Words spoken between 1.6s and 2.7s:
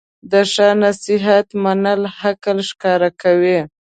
منل عقل